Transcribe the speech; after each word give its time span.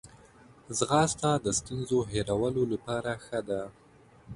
ځغاسته 0.77 1.29
د 1.45 1.47
ستونزو 1.59 1.97
هیرولو 2.11 2.63
لپاره 2.73 3.11
ښه 3.25 3.39
ده 3.49 3.61